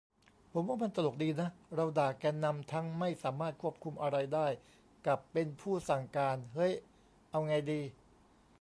[0.51, 4.47] ผมว่ามันตลกดีนะ เราด่าแกนนำทั้ง "ไม่สามารถควบคุมอะไรได้"
[5.07, 6.73] กับ "เป็นผู้สั่งการ" เฮ้ย
[7.31, 7.81] เอาไงดี